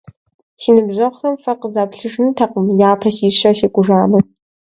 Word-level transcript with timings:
Си 0.59 0.69
ныбжьэгъухэм 0.75 1.35
фэ 1.43 1.53
къызаплъыжынтэкъым, 1.59 2.67
япэ 2.89 3.09
сищрэ 3.15 3.51
секӀужамэ. 3.59 4.19